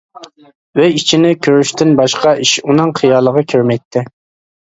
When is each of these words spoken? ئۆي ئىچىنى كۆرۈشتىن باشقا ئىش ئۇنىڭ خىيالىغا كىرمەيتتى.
ئۆي 0.79 0.95
ئىچىنى 0.99 1.33
كۆرۈشتىن 1.47 1.93
باشقا 2.01 2.33
ئىش 2.45 2.53
ئۇنىڭ 2.65 2.93
خىيالىغا 3.01 3.45
كىرمەيتتى. 3.53 4.03